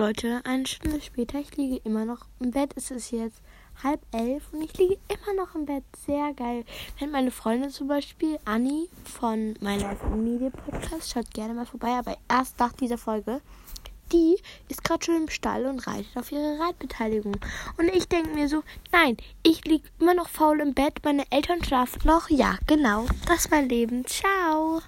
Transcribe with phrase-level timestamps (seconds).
[0.00, 2.72] Leute, eine Stunde später, ich liege immer noch im Bett.
[2.74, 3.42] Es ist jetzt
[3.84, 5.84] halb elf und ich liege immer noch im Bett.
[6.06, 6.64] Sehr geil.
[6.98, 12.16] Wenn meine Freundin zum Beispiel, Anni von meiner Familie Podcast, schaut gerne mal vorbei, aber
[12.30, 13.42] erst nach dieser Folge.
[14.10, 14.38] Die
[14.70, 17.36] ist gerade schon im Stall und reitet auf ihre Reitbeteiligung.
[17.76, 18.62] Und ich denke mir so,
[18.92, 22.30] nein, ich liege immer noch faul im Bett, meine Eltern schlafen noch.
[22.30, 24.06] Ja, genau, das ist mein Leben.
[24.06, 24.78] Ciao.